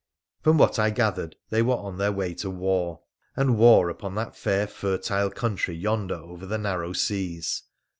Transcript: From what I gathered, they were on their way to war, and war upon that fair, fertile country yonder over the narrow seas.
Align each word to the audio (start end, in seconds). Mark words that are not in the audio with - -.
From 0.41 0.57
what 0.57 0.79
I 0.79 0.89
gathered, 0.89 1.35
they 1.51 1.61
were 1.61 1.75
on 1.75 1.99
their 1.99 2.11
way 2.11 2.33
to 2.33 2.49
war, 2.49 3.01
and 3.35 3.55
war 3.59 3.87
upon 3.87 4.15
that 4.15 4.35
fair, 4.35 4.65
fertile 4.65 5.29
country 5.29 5.75
yonder 5.75 6.15
over 6.15 6.47
the 6.47 6.57
narrow 6.57 6.91
seas. 6.91 7.61